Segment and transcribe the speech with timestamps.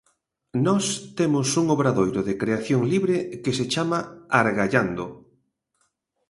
[0.65, 0.85] Nós
[1.19, 3.97] temos un obradoiro de creación libre que se chama
[4.39, 5.05] "Argallando".